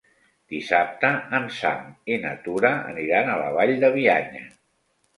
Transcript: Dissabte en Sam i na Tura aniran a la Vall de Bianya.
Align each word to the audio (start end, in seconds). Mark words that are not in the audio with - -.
Dissabte 0.53 1.11
en 1.41 1.45
Sam 1.59 1.85
i 2.15 2.19
na 2.25 2.33
Tura 2.49 2.75
aniran 2.95 3.31
a 3.31 3.39
la 3.45 3.55
Vall 3.61 3.79
de 3.87 3.97
Bianya. 4.01 4.47